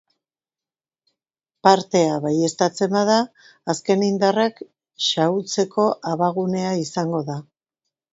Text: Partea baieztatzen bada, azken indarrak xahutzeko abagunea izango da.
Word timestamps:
Partea 1.67 2.15
baieztatzen 2.23 2.95
bada, 2.97 3.17
azken 3.73 4.05
indarrak 4.07 4.57
xahutzeko 5.09 5.87
abagunea 6.13 6.73
izango 6.87 7.21
da. 7.29 7.37